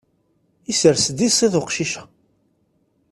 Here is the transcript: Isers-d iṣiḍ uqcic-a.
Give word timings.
Isers-d 0.71 1.19
iṣiḍ 1.27 1.53
uqcic-a. 1.61 2.03